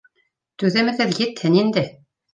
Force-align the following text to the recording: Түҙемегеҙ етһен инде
Түҙемегеҙ 0.63 1.13
етһен 1.27 1.61
инде 1.65 1.85